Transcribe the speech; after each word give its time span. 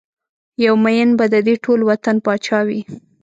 یو 0.65 0.75
ميېن 0.85 1.09
به 1.17 1.25
ددې 1.33 1.55
ټول 1.65 1.79
وطن 1.89 2.15
پاچا 2.25 2.59
وي 2.67 2.81